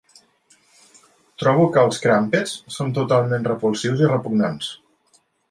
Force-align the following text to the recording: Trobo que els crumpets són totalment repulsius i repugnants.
Trobo 1.41 1.67
que 1.75 1.83
els 1.89 2.01
crumpets 2.05 2.55
són 2.77 2.95
totalment 2.97 3.47
repulsius 3.51 4.03
i 4.07 4.09
repugnants. 4.15 4.73